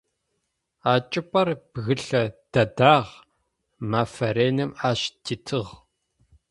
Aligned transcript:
А 0.91 0.93
чӏыпӏэр 1.09 1.49
бгылъэ 1.71 2.23
дэдагъ, 2.51 3.11
мэфэ 3.89 4.29
реным 4.35 4.71
ащ 4.89 5.01
титыгъ. 5.23 5.71